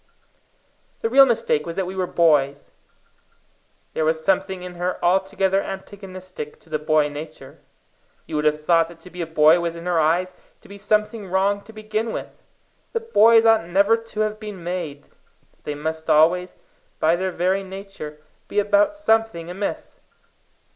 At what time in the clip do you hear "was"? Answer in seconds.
1.67-1.75, 4.03-4.25, 9.59-9.75